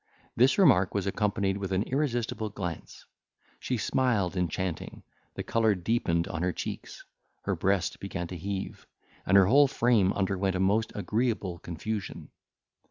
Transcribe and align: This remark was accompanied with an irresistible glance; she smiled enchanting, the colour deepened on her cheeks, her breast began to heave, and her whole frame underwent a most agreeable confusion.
This 0.35 0.57
remark 0.57 0.95
was 0.95 1.05
accompanied 1.05 1.57
with 1.57 1.71
an 1.71 1.83
irresistible 1.83 2.49
glance; 2.49 3.05
she 3.59 3.77
smiled 3.77 4.35
enchanting, 4.35 5.03
the 5.35 5.43
colour 5.43 5.75
deepened 5.75 6.27
on 6.27 6.41
her 6.41 6.51
cheeks, 6.51 7.05
her 7.43 7.55
breast 7.55 7.99
began 7.99 8.25
to 8.29 8.35
heave, 8.35 8.87
and 9.27 9.37
her 9.37 9.45
whole 9.45 9.67
frame 9.67 10.11
underwent 10.13 10.55
a 10.55 10.59
most 10.59 10.91
agreeable 10.95 11.59
confusion. 11.59 12.29